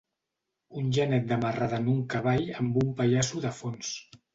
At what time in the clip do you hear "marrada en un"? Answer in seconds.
1.45-2.03